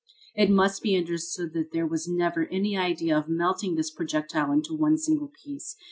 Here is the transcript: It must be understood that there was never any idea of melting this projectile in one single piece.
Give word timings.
It 0.33 0.49
must 0.49 0.81
be 0.81 0.97
understood 0.97 1.53
that 1.53 1.73
there 1.73 1.85
was 1.85 2.07
never 2.07 2.47
any 2.47 2.75
idea 2.75 3.15
of 3.15 3.29
melting 3.29 3.75
this 3.75 3.91
projectile 3.91 4.51
in 4.51 4.63
one 4.75 4.97
single 4.97 5.31
piece. 5.45 5.77